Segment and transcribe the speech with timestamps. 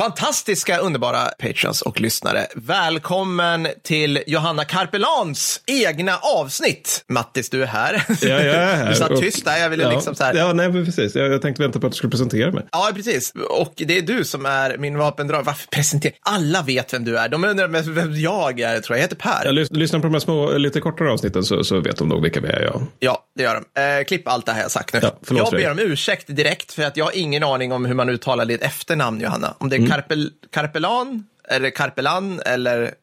[0.00, 2.46] Fantastiska, underbara patrons och lyssnare.
[2.54, 7.04] Välkommen till Johanna Karpelans egna avsnitt.
[7.08, 8.04] Mattis, du är här.
[8.08, 8.90] Ja, jag är här.
[8.90, 9.90] Du satt Och- tyst där, jag ville ja.
[9.90, 10.34] liksom så här.
[10.34, 11.14] Ja, nej, precis.
[11.14, 12.66] Jag, jag tänkte vänta på att du skulle presentera mig.
[12.72, 13.32] Ja, precis.
[13.50, 15.42] Och det är du som är min vapendrag.
[15.44, 16.12] Varför presentera?
[16.20, 17.28] Alla vet vem du är.
[17.28, 18.98] De undrar vem jag är, tror jag.
[18.98, 19.44] Jag heter Per.
[19.44, 22.22] Jag lys- lyssnar på de här små, lite kortare avsnitten så, så vet de nog
[22.22, 22.82] vilka vi är, ja.
[22.98, 23.80] Ja, det gör de.
[23.98, 25.00] Eh, klipp allt det här jag sagt nu.
[25.02, 27.94] Ja, förlåt, jag ber om ursäkt direkt för att jag har ingen aning om hur
[27.94, 29.54] man uttalar ditt efternamn, Johanna.
[29.58, 32.94] Om det är Karpel, Karpelan, eller Karpelan, eller...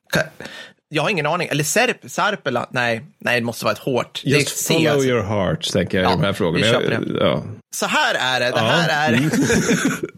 [0.90, 1.48] Jag har ingen aning.
[1.52, 2.66] Eller Serp, Sarpelan.
[2.70, 4.22] Nej, nej, det måste vara ett hårt.
[4.26, 5.08] det är Just C, follow alltså.
[5.08, 6.66] your heart, tänker jag i Ja, de här frågorna.
[6.66, 7.20] vi köper det.
[7.26, 7.44] Ja.
[7.76, 8.46] Så här är det.
[8.46, 8.74] Det Ja.
[8.74, 8.90] Mm.
[8.90, 9.30] här är,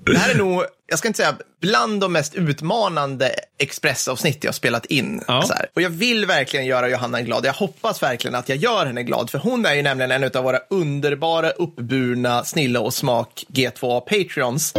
[0.13, 4.85] det här är nog, jag ska inte säga bland de mest utmanande Expressavsnitt jag spelat
[4.85, 5.23] in.
[5.27, 5.43] Ja.
[5.75, 7.45] Och jag vill verkligen göra Johanna glad.
[7.45, 10.43] Jag hoppas verkligen att jag gör henne glad, för hon är ju nämligen en av
[10.43, 14.73] våra underbara, uppburna, snilla och smak G2 Patreons.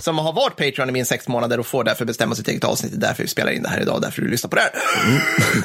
[0.00, 2.92] Som har varit Patreon i minst sex månader och får därför bestämma sitt eget avsnitt.
[2.92, 4.70] Det är därför vi spelar in det här idag, därför du lyssnar på det här.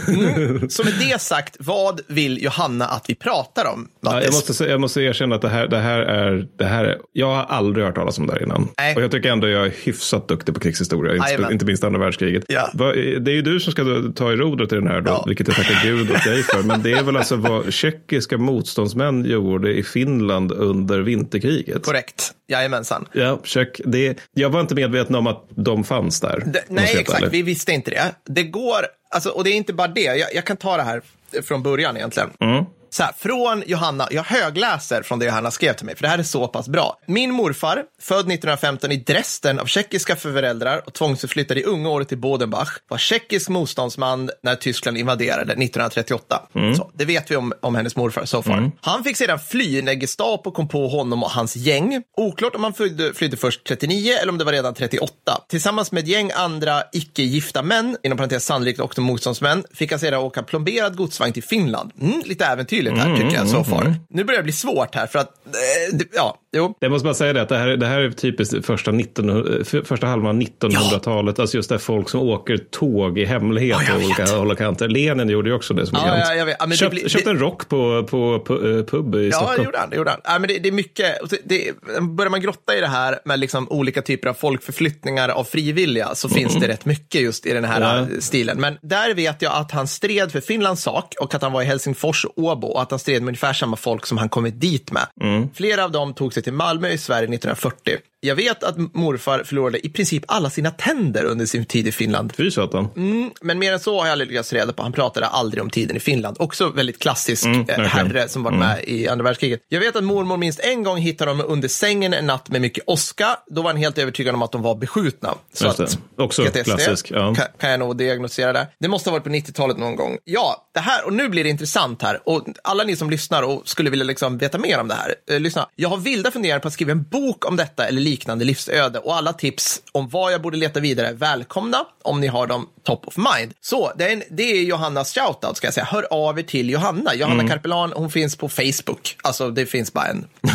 [0.07, 0.69] Mm.
[0.69, 3.87] Så med det sagt, vad vill Johanna att vi pratar om?
[4.02, 6.97] Ja, jag, måste, jag måste erkänna att det här, det, här är, det här är...
[7.13, 8.67] Jag har aldrig hört talas om det här innan.
[8.77, 8.95] Nej.
[8.95, 12.43] Och jag tycker ändå jag är hyfsat duktig på krigshistoria, inte, inte minst andra världskriget.
[12.47, 12.69] Ja.
[12.73, 13.83] Det är ju du som ska
[14.15, 15.23] ta i rodret i den här, då, Ja.
[15.27, 16.63] vilket jag tackar gud åt dig för.
[16.63, 21.83] Men det är väl alltså vad tjeckiska motståndsmän gjorde i Finland under vinterkriget.
[21.83, 22.31] Korrekt.
[22.52, 23.07] Jajamensan.
[23.13, 23.81] Ja, check.
[23.85, 26.44] Det, jag var inte medveten om att de fanns där.
[26.45, 27.21] Det, nej, exakt.
[27.21, 27.31] ärlig.
[27.31, 28.16] Vi visste inte det.
[28.25, 30.02] Det går, alltså, och det är inte bara det.
[30.02, 31.02] Jag, jag kan ta det här
[31.43, 32.30] från början egentligen.
[32.39, 32.66] Mm.
[32.94, 36.17] Så här, från Johanna, jag högläser från det Johanna skrev till mig, för det här
[36.17, 37.00] är så pass bra.
[37.06, 42.17] Min morfar, född 1915 i Dresden av tjeckiska föräldrar och tvångsförflyttad i unga år till
[42.17, 46.42] Bodenbach, var tjeckisk motståndsman när Tyskland invaderade 1938.
[46.56, 46.75] Mm.
[46.75, 48.71] Så, det vet vi om, om hennes morfar so far.
[48.82, 52.04] Han fick sedan fly när Gestapo kom på honom och hans gäng.
[52.17, 55.14] Oklart om han flydde, flydde först 39 eller om det var redan 38.
[55.49, 60.20] Tillsammans med ett gäng andra icke-gifta män, inom parentes sannolikt också motståndsmän, fick han sedan
[60.20, 61.92] åka plomberad godsvagn till Finland.
[62.02, 62.45] Mm, lite
[62.87, 63.95] äventyrligt här tycker jag so far.
[64.09, 66.75] Nu börjar det bli svårt här för att, eh, det, ja, jo.
[66.80, 69.81] Jag måste bara säga det att det här, det här är typiskt första, 1900, för-
[69.83, 71.39] första halvan 1900-talet.
[71.39, 74.58] Alltså just där folk som åker tåg i hemlighet Ja, jag på olika håll och
[74.58, 74.87] kanter.
[74.87, 76.55] Lenin gjorde ju också det som Ja, ja, jag vet.
[76.59, 79.31] Ja, men Köpt, blir- köpte det- en rock på, på, på eh, pub i Ja,
[79.37, 79.58] Stockholm.
[79.58, 79.89] det gjorde han.
[79.89, 80.20] Det gjorde han.
[80.23, 83.20] Ja, men det, det är mycket, och det, det, börjar man grotta i det här
[83.25, 87.53] med liksom olika typer av folkförflyttningar av frivilliga så finns det rätt mycket just i
[87.53, 87.97] den här Ja.
[87.99, 88.59] eh, stilen.
[88.61, 91.65] Men där vet jag att han stred för Finlands sak och att han var i
[91.65, 94.92] Helsingfors och Åbo och att han stred med ungefär samma folk som han kommit dit
[94.92, 95.08] med.
[95.54, 97.98] Flera av dem tog sig till Malmö i Sverige 1940.
[98.23, 102.33] Jag vet att morfar förlorade i princip alla sina tänder under sin tid i Finland.
[102.37, 102.87] Fy satan.
[102.95, 104.83] Mm, men mer än så har jag aldrig lyckats reda på.
[104.83, 106.37] Han pratade aldrig om tiden i Finland.
[106.39, 107.86] Också väldigt klassisk eh, verkligen.
[107.86, 109.61] herre som varit med i andra världskriget.
[109.70, 112.83] Jag vet att mormor minst en gång hittade dem under sängen en natt med mycket
[112.87, 113.37] åska.
[113.48, 115.36] Då var han helt övertygad om att de var beskjutna.
[115.53, 117.33] Så Just att, Också klassisk, ja.
[117.36, 118.67] kan, kan jag nog diagnosera det.
[118.80, 120.17] Det måste ha varit på 90-talet någon gång.
[120.23, 122.20] Ja, det här, och nu blir det intressant här.
[122.26, 125.39] Och alla ni som lyssnar och skulle vilja liksom veta mer om det här, eh,
[125.39, 125.67] lyssna.
[125.76, 129.16] Jag har vilda funderingar på att skriva en bok om detta eller liknande livsöde och
[129.16, 133.07] alla tips om vad jag borde leta vidare är välkomna om ni har dem top
[133.07, 133.54] of mind.
[133.62, 135.86] Så det är, en, det är Johannas shoutout ska jag säga.
[135.86, 137.16] Hör av er till Johanna.
[137.16, 139.16] Johanna Karpelan, hon finns på Facebook.
[139.21, 140.25] Alltså det finns bara en.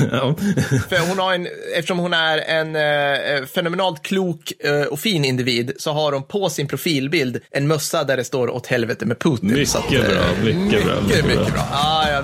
[0.89, 5.72] För hon har en, eftersom hon är en eh, fenomenalt klok eh, och fin individ
[5.78, 9.49] så har hon på sin profilbild en mössa där det står åt helvete med Putin.
[9.53, 11.53] Mycket Så att, bra, eh, mycket bra, Mycket, mycket mycket bra.
[11.55, 11.62] bra.
[11.72, 12.22] Ah, ja,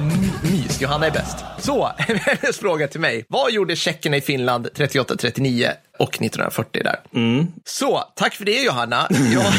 [0.82, 1.36] Johanna är bäst.
[1.58, 3.24] Så, hennes fråga till mig.
[3.28, 5.70] Vad gjorde tjeckerna i Finland 38-39
[6.02, 6.96] och 1940 där?
[7.14, 7.46] Mm.
[7.64, 9.06] Så, tack för det Johanna.
[9.34, 9.52] Ja,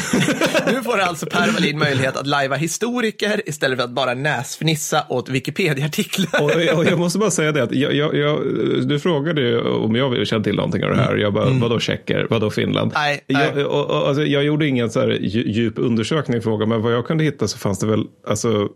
[0.73, 5.29] nu får alltså Per Wallin möjlighet att lajva historiker istället för att bara näsfnissa åt
[5.29, 6.41] Wikipedia-artiklar.
[6.41, 8.39] Och, och jag måste bara säga det att jag, jag, jag,
[8.87, 11.15] du frågade ju om jag kände till någonting av det här.
[11.15, 12.91] Jag bara, vadå tjecker, vadå Finland?
[12.95, 13.03] Mm.
[13.03, 13.51] Nej, nej.
[13.62, 16.81] Jag, och, och, alltså, jag gjorde ingen så här dju- djup undersökning i frågan, men
[16.81, 18.68] vad jag kunde hitta så fanns det väl, alltså,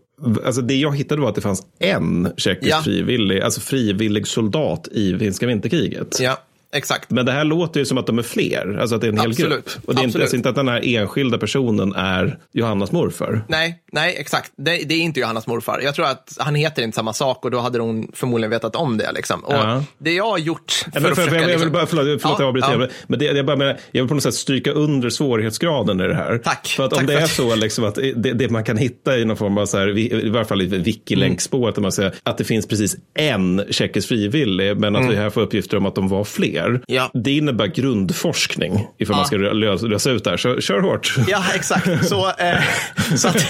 [0.44, 2.80] alltså det jag hittade var att det fanns en tjeckisk Ja.
[2.84, 6.20] frivillig, alltså frivillig soldat i finska vinterkriget.
[6.20, 6.38] Ja,
[6.72, 7.10] exakt.
[7.10, 9.18] Men det här låter ju som att de är fler, alltså att det är en
[9.18, 9.88] hel Absolut, grupp.
[9.88, 13.44] Och det är inte, alltså inte att den här enskilda personen är Johannas morfar.
[13.48, 14.52] Nej, nej, exakt.
[14.56, 15.80] Det, det är inte Johannas morfar.
[15.84, 18.98] Jag tror att han heter inte samma sak och då hade hon förmodligen vetat om
[18.98, 19.12] det.
[19.12, 19.44] Liksom.
[19.44, 19.84] Och Ja.
[19.98, 21.34] Det jag har gjort för, att för, för, försöka...
[21.34, 22.86] jag, jag vill liksom- bara, förlåt, förlåt Ja, jag avbryter, ja.
[23.06, 26.14] men det, jag, bara menar, jag vill på något sätt stryka under svårighetsgraden i det
[26.14, 26.38] här.
[26.44, 29.18] Tack, För att om tack det är så liksom att det, det man kan hitta
[29.18, 32.66] i någon form av, så här, i varje fall i wiki-länkspåret, säger att det finns
[32.66, 36.57] precis en tjeckisk frivillig, men att vi här får uppgifter om att de var fler.
[36.62, 36.80] Mer.
[36.86, 37.10] Ja.
[37.14, 40.36] Det innebär grundforskning ifall man ska lösa, lösa ut det här.
[40.36, 41.14] Så kör hårt.
[41.28, 42.08] Ja, exakt.
[42.08, 42.60] Så, eh,
[43.16, 43.44] så att,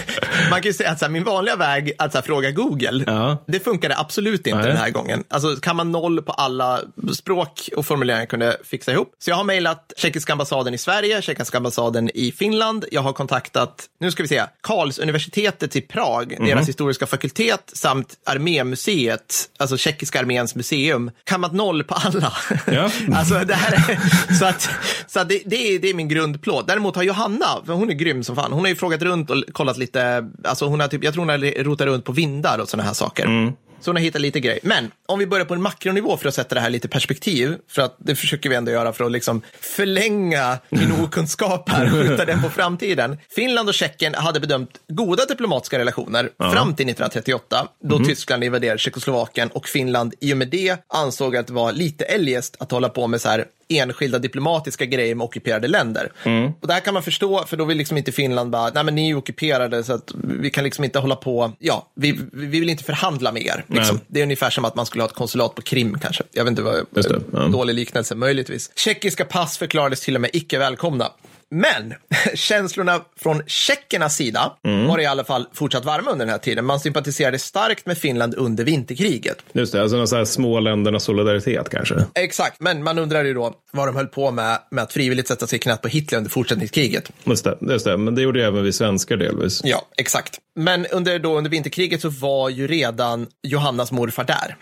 [0.51, 3.45] man kan ju säga att här, min vanliga väg att här, fråga Google, Ja.
[3.47, 4.69] det funkade absolut inte Nej.
[4.69, 5.25] den här gången.
[5.29, 6.81] Alltså, kan man noll på alla
[7.13, 9.13] språk och formuleringar kunde fixa ihop.
[9.19, 12.85] Så jag har mejlat tjeckiska ambassaden i Sverige, tjeckiska ambassaden i Finland.
[12.91, 16.49] Jag har kontaktat, nu ska vi se, Karlsuniversitetet i Prag, Mhm.
[16.49, 21.11] deras historiska fakultet samt Armémuseet, alltså tjeckiska arméns museum.
[21.25, 22.33] Kan man noll på alla?
[22.67, 22.91] Ja.
[23.13, 24.69] alltså, det här är, så att,
[25.07, 26.67] så att det, det, är, det är min grundplåt.
[26.67, 29.45] Däremot har Johanna, för hon är grym som fan, hon har ju frågat runt och
[29.53, 32.69] kollat lite, alltså hon har typ, jag tror hon har rotat runt på vindar och
[32.69, 33.27] sådana här saker.
[33.27, 33.53] Mm.
[33.81, 34.61] Så hon har hittat lite grejer.
[34.63, 37.83] Men om vi börjar på en makronivå för att sätta det här lite perspektiv, för
[37.83, 42.25] att det försöker vi ändå göra för att liksom förlänga min okunskap här och skjuta
[42.25, 43.19] den på framtiden.
[43.31, 49.49] Finland och Tjeckien hade bedömt goda diplomatiska relationer fram till 1938, då Tyskland invaderade Tjeckoslovakien
[49.49, 53.07] och Finland i och med det ansåg att det var lite eljest att hålla på
[53.07, 56.13] med så här enskilda diplomatiska grejer med ockuperade länder.
[56.61, 58.95] Och det här kan man förstå, för då vill liksom inte Finland bara, nej men
[58.95, 62.71] ni är ockuperade så att vi kan liksom inte hålla på, ja, vi, vi vill
[62.71, 63.65] inte förhandla med er.
[63.67, 64.01] Liksom.
[64.07, 66.25] Det är ungefär som att man skulle ha ett konsulat på Krim kanske.
[66.33, 67.39] Jag vet inte vad, det, ja.
[67.39, 68.71] dålig liknelse, möjligtvis.
[68.75, 71.11] Tjeckiska pass förklarades till och med icke välkomna.
[71.51, 71.95] Men
[72.35, 74.87] känslorna från tjeckernas sida Mm.
[74.87, 76.65] var i alla fall fortsatt varma under den här tiden.
[76.65, 79.39] Man sympatiserade starkt med Finland under vinterkriget.
[79.53, 81.95] Just det, alltså någon här små ländernas solidaritet kanske.
[82.15, 85.47] Exakt, men man undrar ju då vad de höll på med, med att frivilligt sätta
[85.47, 87.11] sig i knät på Hitler under fortsättningskriget.
[87.25, 89.61] Just det, just det, men det gjorde ju även vi svenskar delvis.
[89.65, 90.39] Ja, exakt.
[90.59, 94.57] Men under, då, under vinterkriget så var ju redan Johannas morfar där.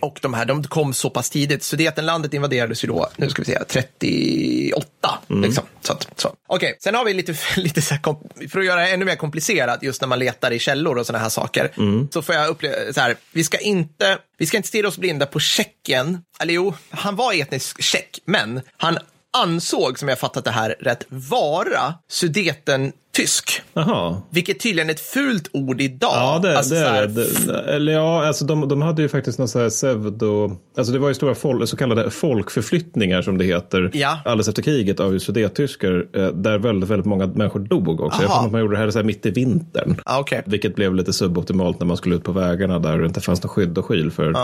[0.00, 1.62] Och de här, de kom så pass tidigt.
[1.62, 5.18] Sudetenlandet invaderades ju då, nu ska vi säga, 38.
[5.42, 5.64] Liksom.
[5.80, 6.34] Så så.
[6.48, 9.82] Okej, sen har vi lite, lite så här, för att göra det ännu mer komplicerat,
[9.82, 11.70] just när man letar i källor och sådana här saker,
[12.12, 15.26] så får jag uppleva så här, vi ska inte, vi ska inte stirra oss blinda
[15.26, 18.98] på Tjeckien, eller jo, han var etnisk tjeck, men han
[19.32, 23.62] ansåg, som jag fattat det här rätt, vara sudeten tysk.
[23.72, 24.16] Jaha.
[24.30, 26.10] Vilket tydligen är ett fult ord idag.
[26.14, 27.72] Ja, det, Alltså det är det.
[27.72, 30.56] Eller ja, alltså de, de hade ju faktiskt någon så här pseudo...
[30.76, 33.90] Alltså det var ju stora fol, så kallade folkförflyttningar som det heter.
[33.92, 34.18] Ja.
[34.24, 36.06] Alldeles efter kriget av sudettyskar.
[36.16, 38.22] eh, Där väldigt, väldigt många människor dog också.
[38.22, 38.38] Jag Aha.
[38.38, 40.00] tror att man gjorde det här så här mitt i vintern.
[40.04, 40.42] Ja, okej.
[40.46, 43.52] Vilket blev lite suboptimalt när man skulle ut på vägarna där det inte fanns något
[43.52, 44.34] skydd och skyl för.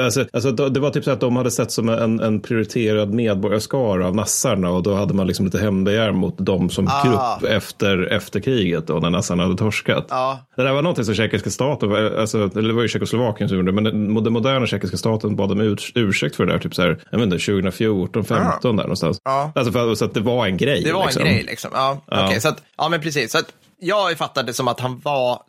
[0.00, 3.14] Alltså, alltså, då- det var typ så att de hade sett som en, en prioriterad
[3.14, 7.04] medborgarskara av nassarna och då hade man liksom lite hämndbegär mot dem som Ah.
[7.38, 10.06] grupp efter, efter kriget då när nassarna hade torskat.
[10.10, 10.38] Ja.
[10.56, 13.70] Det där var någonting som tjekiska staten, alltså, eller det var ju Tjeckoslovakien som gjorde
[13.70, 16.74] det, men den, den moderna tjekiska staten bad om urs, ursäkt för det där, typ
[16.74, 19.20] så här, jag vet inte, 2014, 15 där någonstans.
[19.24, 19.52] Ja.
[19.54, 20.82] Alltså för, så att det var en grej.
[20.84, 21.22] Det var liksom.
[21.22, 21.70] en grej liksom.
[21.74, 22.26] Ja, Ja.
[22.26, 23.32] okej, så att, ja men precis.
[23.32, 25.42] Så att jag fattade det som att han var,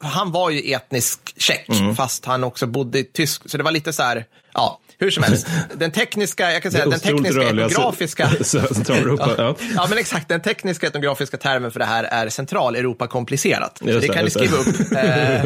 [0.00, 1.96] han var ju etnisk tjeck, Mm.
[1.96, 3.42] fast han också bodde i tysk.
[3.50, 4.24] Så det var lite så här,
[4.54, 5.46] ja, hur som helst.
[5.74, 8.28] Den tekniska, jag kan säga, den tekniska etnografiska...
[8.40, 9.56] Centraleuropa, ja.
[9.76, 10.28] ja, men exakt.
[10.28, 13.78] Den tekniska etnografiska termen för det här är Centraleuropa komplicerat.
[13.78, 14.66] Så Just det kan ni skriva upp.
[15.04, 15.42] Eh,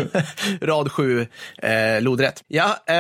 [0.61, 1.27] rad 7,
[1.63, 2.43] eh, lodrätt.
[2.49, 2.97] Ja, eh,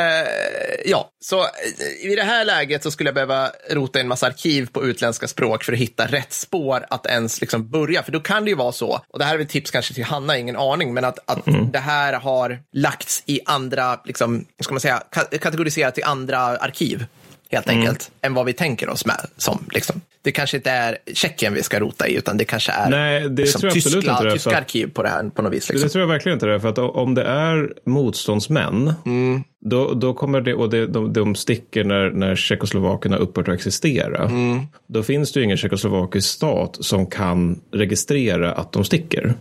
[0.86, 4.26] ja, så eh, i det här läget så skulle jag behöva rota i en massa
[4.26, 8.02] arkiv på utländska språk för att hitta rätt spår att ens liksom börja.
[8.02, 10.04] För då kan det ju vara så, och det här är väl tips kanske till
[10.04, 11.70] Hanna, ingen aning, men att, att Mm.
[11.70, 17.06] det här har lagts i andra, liksom, ska man säga, ka- kategoriserat i andra arkiv.
[17.50, 17.80] Helt Mm.
[17.80, 19.26] enkelt, än vad vi tänker oss med.
[19.36, 20.00] Som, liksom.
[20.22, 23.42] Det kanske inte är Tjeckien vi ska rota i, utan det kanske är Nej, det
[23.42, 25.66] liksom, tror jag absolut tyska, inte det tyska arkiv på det här på något vis.
[25.66, 25.90] Det Liksom.
[25.90, 26.60] tror jag verkligen inte det.
[26.60, 29.44] För att om det är motståndsmän, Mm.
[29.60, 33.54] Då, då kommer det, och det, de, de sticker när, när Tjeckoslovakien har upphört att
[33.54, 34.24] existera.
[34.24, 34.60] Mm.
[34.86, 39.34] Då finns det ju ingen tjeckoslovakisk stat som kan registrera att de sticker.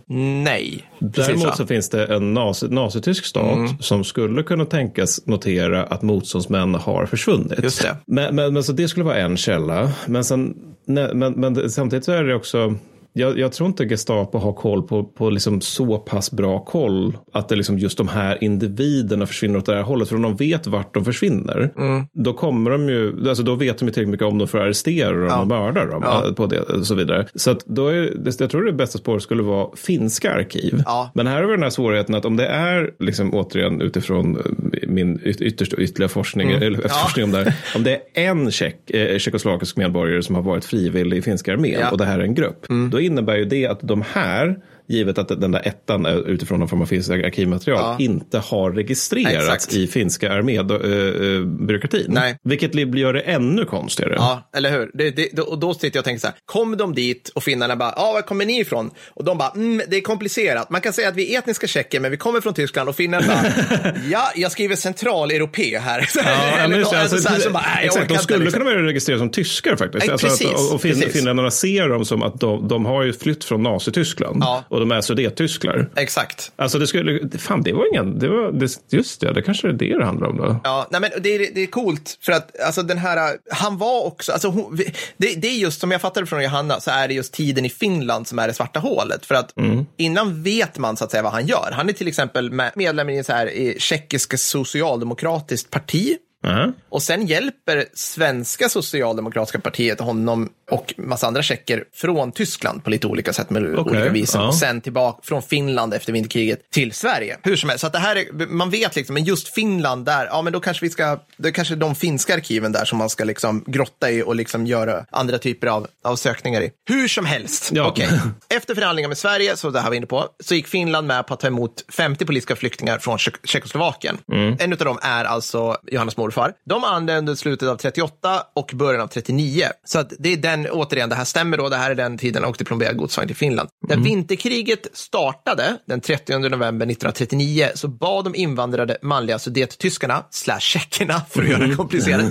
[0.44, 1.54] Nej, Däremot va?
[1.56, 3.78] så finns det en nazi, nazitysk stat Mm.
[3.80, 7.62] som skulle kunna tänkas notera att motståndsmän har försvunnit.
[7.62, 7.96] Just det.
[8.06, 9.92] Men, men, men så det skulle vara en källa.
[10.06, 10.54] Men, sen,
[10.86, 12.74] nej, men, men samtidigt så är det också
[13.18, 17.48] jag, jag tror inte Gestapo har koll på, på liksom så pass bra koll att
[17.48, 20.08] det liksom just de här individerna försvinner åt det här hållet.
[20.08, 22.04] För om de vet vart de försvinner, Mm.
[22.12, 24.64] då kommer de ju, alltså då vet de ju tillräckligt mycket om dem för att
[24.64, 26.32] arrestera dem och mörda dem Ja.
[26.36, 27.26] på det och så vidare.
[27.34, 30.82] Så att då är, jag tror det bästa spåret skulle vara finska arkiv.
[30.86, 31.10] Ja.
[31.14, 34.88] Men här har vi den här svårigheten att om det är, liksom återigen utifrån eh,
[34.88, 36.80] min yt- ytterst ytterligare forskning, eller Mm.
[36.82, 36.88] Ja.
[36.88, 40.64] forskning om det här, om det är en tjeck, eh, tjeckoslovakisk medborgare som har varit
[40.64, 41.78] frivillig i finska armén Ja.
[41.80, 41.92] Mm.
[41.92, 45.28] och det här är en grupp, då innebär ju det att de här givet att
[45.28, 47.96] den där ettan utifrån någon form av finskt arkivmaterial Ja.
[48.04, 49.74] inte har registrerats Exakt.
[49.74, 52.04] i finska armébyråkratin.
[52.08, 52.36] Nej.
[52.44, 54.14] Vilket gör det ännu konstigare.
[54.16, 54.90] Ja, eller hur?
[54.94, 57.76] Det, det, och då sitter jag och tänker så här, kom de dit och finnarna
[57.76, 58.90] bara, ja, var kommer ni ifrån?
[59.14, 60.70] Och de bara, mm, det är komplicerat.
[60.70, 63.26] Man kan säga att vi är etniska tjecker, men vi kommer från Tyskland och finnarna
[63.26, 66.08] bara, ja, jag skriver centraleuropé här.
[66.18, 66.22] Ja,
[66.58, 68.22] eller men just det, nå- alltså, så här, så bara, nej, jag exakt, orkar de
[68.22, 68.60] skulle liksom.
[68.60, 70.06] kunna vara registrerade som tyskar faktiskt.
[70.06, 71.12] Nej, Alltså att- precis, och fin, precis.
[71.12, 74.64] finländarna ser dem som att de, de har ju flytt från Nazityskland Ja.
[74.78, 75.90] Och de är sudettysklar.
[75.96, 76.52] Exakt.
[76.56, 79.72] Alltså det skulle, fan det var ingen, det var, det, just det, det kanske är
[79.72, 80.60] det det handlar om då.
[80.64, 84.04] Ja, nej, men det, är, det är coolt för att alltså, den här, han var
[84.04, 84.76] också, alltså, hon,
[85.16, 87.70] det, det är just som jag fattade från Johanna, så är det just tiden i
[87.70, 89.26] Finland som är det svarta hålet.
[89.26, 89.52] För att
[89.96, 91.70] innan vet man så att säga vad han gör.
[91.72, 96.16] Han är till exempel med, medlem i så här i tjeckiska socialdemokratiskt parti.
[96.48, 96.72] Aha.
[96.88, 103.06] Och sen hjälper svenska socialdemokratiska partiet honom och massa andra tjecker från Tyskland på lite
[103.06, 104.34] olika sätt med olika vis.
[104.34, 104.46] ja.
[104.48, 107.36] Och sen tillbaka från Finland efter vinterkriget till Sverige.
[107.42, 110.26] Hur som helst, så att det här är, man vet liksom, men just Finland där,
[110.26, 113.10] ja men då kanske vi ska, det är kanske de finska arkiven där som man
[113.10, 116.70] ska liksom grotta i och liksom göra andra typer av, av sökningar i.
[116.88, 117.86] Hur som helst, Ja.
[117.88, 118.08] okej.
[118.48, 121.34] Efter förhandlingar med Sverige, så det här var inne på, så gick Finland med på
[121.34, 124.18] att ta emot 50 politiska flyktingar från Tjeck- Tjeckoslovakien.
[124.58, 126.54] En av dem är alltså Johannes morfar.
[126.64, 129.64] De andra under slutet av 38 och början av 39.
[129.84, 132.42] Så att det är den, återigen, det här stämmer då, det här är den tiden
[132.42, 133.68] han åkte plomberad godsvagn till Finland.
[133.88, 141.22] När vinterkriget startade den 30 november 1939 så bad de invandrade manliga sudettyskarna, slash tjeckerna
[141.30, 142.22] för att göra det komplicerat,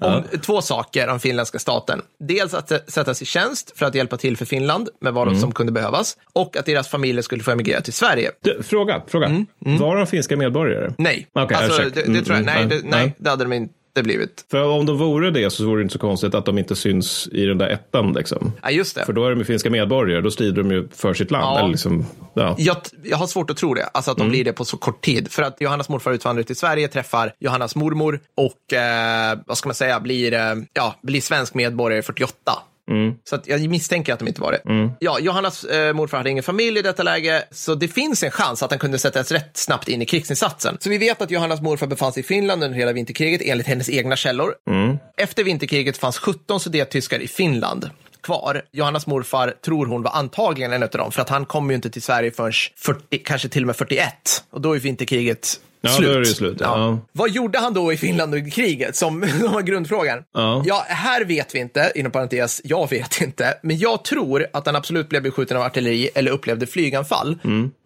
[0.00, 2.00] om två saker om finländska staten.
[2.28, 5.72] Dels att sättas i tjänst för att hjälpa till för Finland med vad som kunde
[5.72, 8.30] behövas och att deras familjer skulle få emigrera till Sverige.
[8.42, 9.44] Du, fråga, fråga.
[9.58, 10.92] Var de finska medborgare?
[10.98, 13.04] Nej, Okej, alltså, det, det tror jag, Mm, nej, mm, det, nej.
[13.04, 14.44] nej, hade de inte blivit.
[14.50, 17.28] För om de vore det så vore det inte så konstigt att de inte syns
[17.32, 18.12] i den där ettan.
[18.12, 18.52] Liksom.
[18.62, 19.04] Ja, just det.
[19.04, 21.44] För då är de ju finska medborgare, då strider de ju för sitt land.
[21.44, 21.58] Ja.
[21.58, 22.54] Eller liksom, ja.
[22.58, 24.28] Jag, jag har svårt att tro det, alltså att Mm.
[24.28, 25.30] de blir det på så kort tid.
[25.32, 29.74] För att Johannas morfar utvandrar till Sverige, träffar Johannas mormor och, eh, vad ska man
[29.74, 32.52] säga, blir, eh, ja, blir svensk medborgare 48.
[32.90, 33.14] Mm.
[33.24, 34.60] Så jag misstänker att de inte var det.
[34.98, 38.62] Ja, Johannas eh, morfar hade ingen familj i detta läge, så det finns en chans
[38.62, 40.76] att han kunde sättas rätt snabbt in i krigsinsatsen.
[40.80, 43.90] Så vi vet att Johannas morfar befann sig i Finland under hela vinterkriget, enligt hennes
[43.90, 44.54] egna källor.
[44.70, 44.98] Mm.
[45.16, 47.90] Efter vinterkriget fanns 17 sudettyskar i Finland
[48.22, 48.62] kvar.
[48.72, 51.90] Johannas morfar tror hon var antagligen en av dem, för att han kom ju inte
[51.90, 54.44] till Sverige förrän 40, kanske till och med 41.
[54.50, 56.08] Och då är vinterkriget Ja, slut.
[56.10, 56.98] då är det slut, ja.
[57.12, 59.20] Vad gjorde han då i Finland under kriget, som,
[59.52, 60.18] var grundfrågan?
[60.64, 60.84] Ja.
[60.88, 65.08] här vet vi inte, inom parentes, jag vet inte, men jag tror att han absolut
[65.08, 67.38] blev beskjuten av artilleri eller upplevde flyganfall,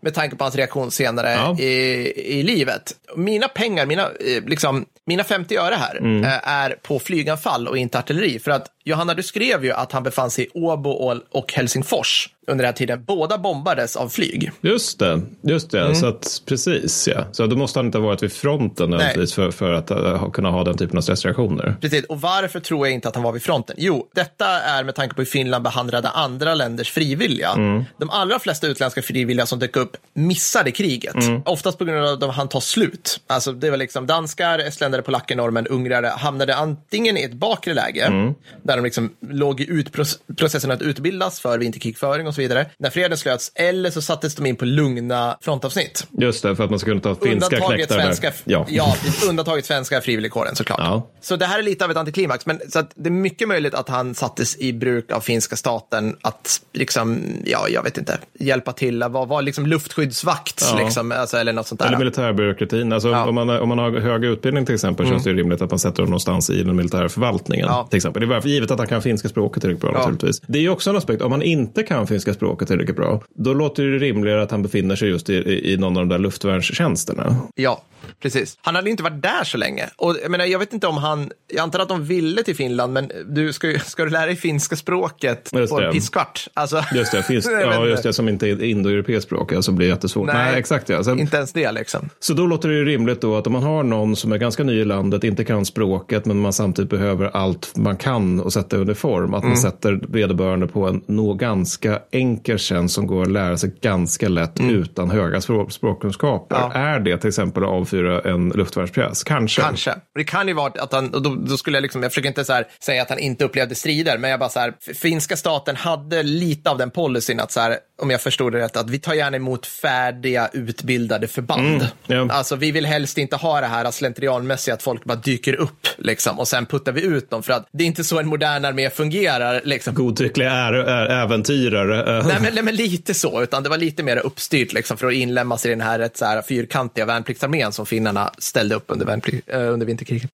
[0.02, 1.44] med tanke på hans reaktion senare Mm.
[1.58, 1.58] Ja.
[1.64, 2.92] i, i livet.
[3.16, 6.24] Mina pengar, mina, eh, liksom, mina 50 öre här, Mm.
[6.24, 8.38] eh, är på flyganfall och inte artilleri.
[8.38, 10.90] För att Johanna, du skrev ju att han befann sig i Åbo
[11.30, 13.04] och- Helsingfors under den här tiden.
[13.04, 14.50] Båda bombades av flyg.
[14.60, 15.88] Just det, just Mm.
[15.88, 15.94] det.
[15.94, 17.24] Så att, precis ja.
[17.32, 20.50] Så då måste han inte ha varit vid fronten nödvändigtvis för, för att uh, kunna
[20.50, 21.76] ha den typen av stressreaktioner.
[21.80, 23.76] Precis, och varför tror jag inte att han var vid fronten?
[23.78, 27.54] Jo, detta är med tanke på hur Finland behandlade andra länders frivilliga.
[27.98, 31.14] De allra flesta utländska frivilliga som dök upp missade kriget.
[31.44, 33.20] Oftast på grund av att han tar slut.
[33.26, 38.34] Alltså det var liksom danskar, estländare, polacker, norrmän, ungrare hamnade antingen i ett bakre läge,
[38.62, 43.18] där de liksom låg i utprocessen att utbildas för vinterkrigföring och så vidare, när freden
[43.18, 46.06] slöts, eller så sattes de in på lugna frontavsnitt.
[46.10, 48.32] Just det, för att man ska kunna ta finska Undantaget svenska.
[48.44, 48.66] Ja.
[48.68, 48.96] ja,
[49.28, 50.78] undantaget svenska frivilligkåren såklart.
[50.80, 51.08] Ja.
[51.20, 53.74] Så det här är lite av ett antiklimax, men så att det är mycket möjligt
[53.74, 58.72] att han sattes i bruk av finska staten att liksom, ja, jag vet inte, hjälpa
[58.72, 60.84] till, att vara, vara liksom luftskyddsvakt, Ja.
[60.84, 61.86] liksom, alltså, eller något sånt där.
[61.86, 62.92] Eller militärbyråkratin.
[62.92, 65.78] Alltså, om, man, om man har hög utbildning till exempel känns det rimligt att man
[65.78, 67.68] sätter dem någonstans i den militära förvaltningen.
[67.90, 68.20] Till exempel.
[68.20, 69.98] Det är bara för givet att han kan finska språket tillräckligt bra Ja.
[69.98, 70.40] naturligtvis.
[70.46, 73.54] Det är ju också en aspekt, om han inte kan finska språket tillräckligt bra, då
[73.54, 77.36] låter det rimligare att han befinner sig just i, i, någon av de där luftvärnstjänsterna.
[77.54, 77.82] Ja,
[78.22, 78.58] precis.
[78.62, 79.84] Han hade inte varit där så länge.
[79.96, 82.92] Och jag, menar, jag vet inte om han, jag antar att de ville till Finland,
[82.92, 85.86] men du ska, ska du lära dig finska språket Just på det.
[85.86, 86.48] en pisskvart?
[86.54, 90.26] Alltså, Just det, vet ja, just det som inte är indoeuropeiskt språk, alltså blir jättesvårt.
[90.26, 90.58] Nej, Nej.
[90.58, 91.04] exakt ja.
[91.04, 92.08] Sen, Inte ens det liksom.
[92.20, 94.64] Så då låter det ju rimligt då att om man har någon som är ganska
[94.64, 98.76] ny i landet, inte kan språket, men man samtidigt behöver allt man kan och sätta
[98.76, 103.30] i uniform, att man sätter vederbörande på en nog ganska enkel tjänst som går att
[103.30, 106.56] lära sig ganska lätt utan höga språk, språkkunskaper.
[106.56, 106.72] Ja.
[106.72, 109.24] Är det till exempel att avfyra en luftvärnspjäs?
[109.24, 109.62] Kanske.
[109.62, 109.94] Kanske.
[110.14, 112.44] Det kan ju vara att han, och då, då skulle jag liksom, jag försöker inte
[112.44, 115.76] så här säga att han inte upplevde strider, men jag bara så här, finska staten
[115.76, 118.98] hade lite av den policyn att så här, om jag förstod det rätt, att vi
[118.98, 121.88] tar gärna emot färdiga utbildade förband.
[122.06, 122.28] ja.
[122.30, 126.38] Alltså vi vill helst inte ha det här slentrianmässiga att folk bara dyker upp liksom
[126.38, 128.90] och sen puttar vi ut dem för att det är inte så en modern armé
[128.90, 129.60] fungerar.
[129.64, 129.94] Liksom.
[129.94, 132.22] Godtyckliga är, är, äventyrare.
[132.22, 135.12] Nej men, nej, men lite så, utan det var lite mer uppstyrt liksom, för att
[135.12, 139.72] inlämnas i den här rätt så här, fyrkantiga värnpliktsarmén som finnarna ställde upp under, äh,
[139.72, 140.30] under vinterkriget.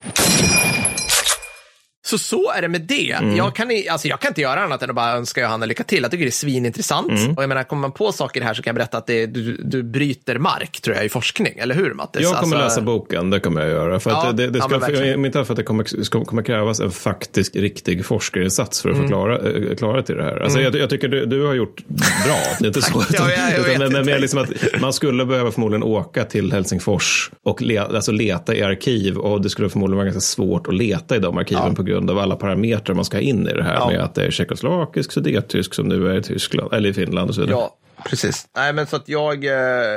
[2.07, 3.11] Så så är det med det.
[3.11, 3.37] Mm.
[3.37, 6.03] Jag, kan, alltså, jag kan inte göra annat än att bara önska Johanna lycka till.
[6.03, 7.11] Jag tycker det är svinintressant.
[7.11, 7.35] Mm.
[7.35, 9.57] Och jag menar, kommer man på saker här så kan jag berätta att det, du,
[9.57, 11.59] du bryter mark, tror jag, i forskning.
[11.59, 12.23] Eller hur, Mattis?
[12.23, 12.81] Jag kommer alltså...
[12.81, 14.01] läsa boken, det kommer jag göra.
[14.01, 16.91] För ja, det, det ska, ja, för, inte för att det kommer, kommer krävas en
[16.91, 19.07] faktisk, riktig forskarinsats för att mm.
[19.07, 20.37] förklara äh, klara till det här.
[20.37, 20.73] Alltså, mm.
[20.73, 22.39] jag, jag, tycker du, du har gjort bra.
[22.59, 23.05] Det är inte så.
[23.13, 27.63] ja, jag, utan, men, men liksom att man skulle behöva förmodligen åka till Helsingfors och
[27.63, 29.17] le, alltså leta i arkiv.
[29.17, 32.11] Och det skulle förmodligen vara ganska svårt att leta i de arkiven på grund grund
[32.11, 33.87] av alla parametrar man ska ha in i det här ja.
[33.89, 37.35] med att det är tjeckoslovakisk, sudettysk som nu är i Tyskland eller i Finland och
[37.35, 37.59] så vidare.
[37.59, 38.47] Ja, precis.
[38.57, 39.53] Nej, men så att jag, eh,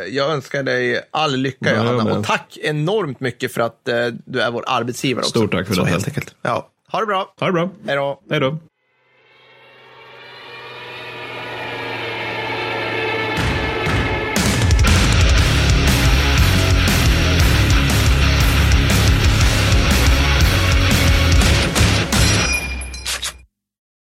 [0.09, 2.03] jag önskar dig all lycka, ja, Johanna.
[2.03, 2.17] Men...
[2.17, 5.29] Och tack enormt mycket för att eh, du är vår arbetsgivare också.
[5.29, 5.89] Stort tack för så det.
[5.89, 6.35] Helt enkelt.
[6.41, 6.69] Ja.
[6.91, 7.33] Ha det bra.
[7.39, 7.69] Ha det bra.
[7.87, 8.21] Hej då.
[8.29, 8.57] Hej då.